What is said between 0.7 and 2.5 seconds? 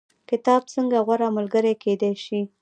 څنګه غوره ملګری کیدی شي؟